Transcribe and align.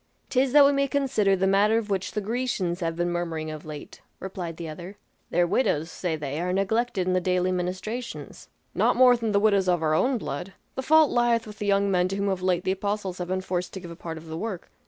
"'Tis 0.31 0.51
that 0.51 0.65
we 0.65 0.71
may 0.71 0.87
consider 0.87 1.35
the 1.35 1.45
matter 1.45 1.77
of 1.77 1.91
which 1.91 2.13
the 2.13 2.21
Grecians 2.21 2.79
have 2.79 2.95
been 2.95 3.11
murmuring 3.11 3.51
of 3.51 3.65
late," 3.67 4.01
replied 4.19 4.57
the 4.57 4.67
other. 4.67 4.97
"Their 5.29 5.45
widows, 5.45 5.91
say 5.91 6.15
they, 6.15 6.41
are 6.41 6.51
neglected 6.51 7.05
in 7.05 7.13
the 7.13 7.21
daily 7.21 7.51
ministrations." 7.51 8.49
"Not 8.73 8.95
more 8.95 9.15
than 9.15 9.31
the 9.31 9.39
widows 9.39 9.69
of 9.69 9.83
our 9.83 9.93
own 9.93 10.17
blood; 10.17 10.53
the 10.73 10.81
fault 10.81 11.11
lieth 11.11 11.45
with 11.45 11.59
the 11.59 11.67
young 11.67 11.91
men 11.91 12.07
to 12.07 12.15
whom 12.15 12.29
of 12.29 12.41
late 12.41 12.63
the 12.63 12.71
apostles 12.71 13.19
have 13.19 13.27
been 13.27 13.41
forced 13.41 13.73
to 13.73 13.79
give 13.79 13.91
a 13.91 13.95
part 13.95 14.17
of 14.17 14.25
the 14.25 14.37
work. 14.39 14.71